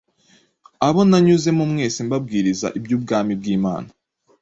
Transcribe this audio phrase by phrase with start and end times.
[0.87, 3.89] abo nanyuzemo mwese mbabwiriza iby’ubwami bw’Imana.